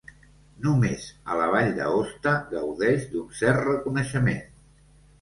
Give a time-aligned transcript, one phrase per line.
[0.67, 4.45] Només a la Vall d'Aosta gaudeix d'un cert reconeixement.